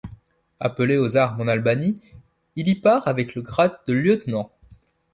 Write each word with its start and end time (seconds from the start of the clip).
Appelé 0.59 0.97
aux 0.97 1.15
armes 1.15 1.41
en 1.41 1.47
Albanie, 1.47 1.99
il 2.55 2.67
y 2.69 2.73
part 2.73 3.07
avec 3.07 3.35
le 3.35 3.43
grade 3.43 3.77
de 3.85 3.93
lieutenant. 3.93 4.51